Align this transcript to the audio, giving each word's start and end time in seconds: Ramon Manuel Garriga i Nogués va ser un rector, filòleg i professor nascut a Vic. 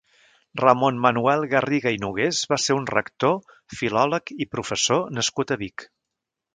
Ramon 0.61 0.95
Manuel 1.03 1.45
Garriga 1.51 1.93
i 1.97 2.01
Nogués 2.05 2.41
va 2.55 2.59
ser 2.65 2.79
un 2.79 2.89
rector, 2.95 3.39
filòleg 3.77 4.37
i 4.47 4.51
professor 4.59 5.17
nascut 5.21 5.57
a 5.57 5.61
Vic. 5.67 5.91